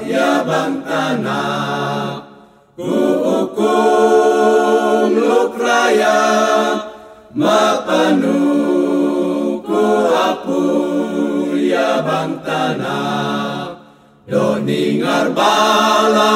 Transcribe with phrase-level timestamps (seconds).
[0.06, 2.22] ya bang tanah.
[2.78, 6.22] Ku hukum luk raya
[7.34, 8.38] Mapanu
[9.66, 10.62] ku apu
[11.58, 13.74] ya bang tanah.
[14.30, 16.32] Do ningar bala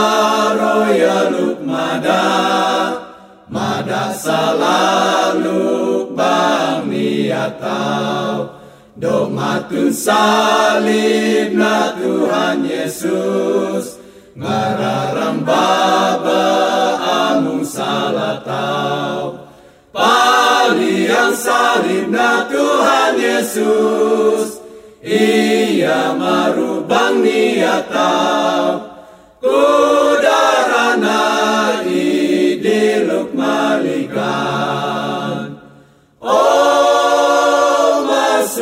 [0.59, 2.27] roya luk mada
[3.47, 5.94] Mada salaluk bang
[7.45, 13.99] niatau Do matun salib na Tuhan Yesus.
[14.39, 16.47] Ngararam baba
[17.03, 19.51] amung salatau.
[19.91, 24.63] Paliang salib na Tuhan Yesus.
[25.03, 28.44] Ia marubang niatau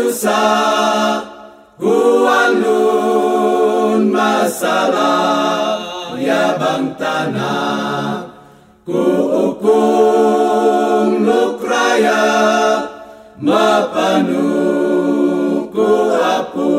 [0.03, 1.31] masusah
[1.79, 2.91] Kuanun
[4.11, 5.79] masalah
[6.19, 8.27] ya bang tanah
[8.83, 12.27] Ku hukum luk raya
[13.43, 14.51] Mapanu
[15.71, 16.71] ku apu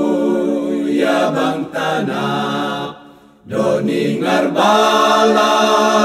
[0.87, 2.95] ya bang tanah
[3.43, 5.55] Doningar bala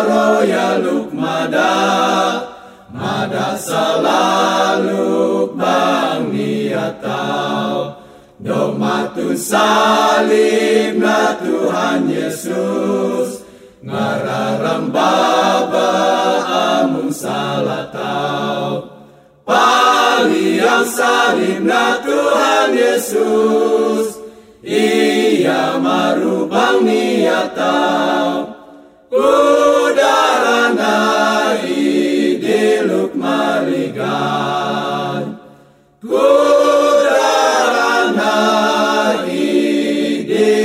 [0.06, 1.78] roya luk mada
[2.90, 3.87] Mada salaluk
[8.38, 13.42] niatau Domatu salib na Tuhan Yesus.
[13.82, 15.90] Ngararam baba
[16.46, 18.86] amung salatau.
[19.42, 24.22] Paliang salib na Tuhan Yesus.
[24.62, 27.77] Ia marubang niatau
[40.28, 40.57] day.